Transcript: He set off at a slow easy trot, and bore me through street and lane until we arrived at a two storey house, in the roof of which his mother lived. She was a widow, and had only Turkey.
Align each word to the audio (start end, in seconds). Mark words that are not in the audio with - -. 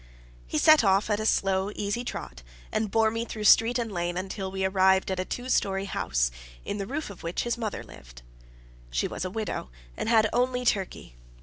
He 0.47 0.57
set 0.57 0.83
off 0.83 1.11
at 1.11 1.19
a 1.19 1.27
slow 1.27 1.69
easy 1.75 2.03
trot, 2.03 2.41
and 2.71 2.89
bore 2.89 3.11
me 3.11 3.23
through 3.23 3.43
street 3.43 3.77
and 3.77 3.91
lane 3.91 4.17
until 4.17 4.49
we 4.49 4.65
arrived 4.65 5.11
at 5.11 5.19
a 5.19 5.25
two 5.25 5.47
storey 5.47 5.85
house, 5.85 6.31
in 6.65 6.79
the 6.79 6.87
roof 6.87 7.11
of 7.11 7.21
which 7.21 7.43
his 7.43 7.55
mother 7.55 7.83
lived. 7.83 8.23
She 8.89 9.07
was 9.07 9.25
a 9.25 9.29
widow, 9.29 9.69
and 9.95 10.09
had 10.09 10.27
only 10.33 10.65
Turkey. 10.65 11.17